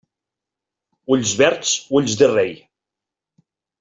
Ulls 1.15 1.33
verds, 1.43 1.73
ulls 1.99 2.17
de 2.23 2.31
rei. 2.35 2.53